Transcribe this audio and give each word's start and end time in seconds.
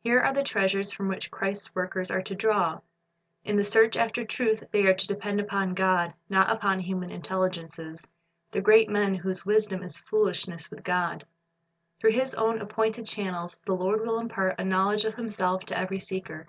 Here 0.00 0.18
are 0.18 0.32
the 0.34 0.42
treasures 0.42 0.90
from 0.90 1.06
which 1.06 1.30
Christ's 1.30 1.72
workers 1.72 2.10
are 2.10 2.20
to 2.22 2.34
draw. 2.34 2.80
In 3.44 3.54
the 3.56 3.62
search 3.62 3.96
after 3.96 4.24
truth 4.24 4.64
they 4.72 4.84
are 4.86 4.92
to 4.94 5.06
depend 5.06 5.38
upon 5.38 5.74
God, 5.74 6.14
not 6.28 6.50
upon 6.50 6.80
human 6.80 7.10
intelligences, 7.12 8.04
the 8.50 8.60
great 8.60 8.88
men 8.90 9.14
whose 9.14 9.46
wisdom 9.46 9.84
is 9.84 9.98
foolishness 9.98 10.68
with 10.68 10.82
God. 10.82 11.24
Through 12.00 12.10
His 12.10 12.34
own 12.34 12.60
appointed 12.60 13.06
channels 13.06 13.60
the 13.64 13.74
Lord 13.76 14.00
will 14.04 14.18
impart 14.18 14.58
a 14.58 14.64
knowledge 14.64 15.04
of 15.04 15.14
Himself 15.14 15.64
to 15.66 15.78
every 15.78 16.00
seeker. 16.00 16.48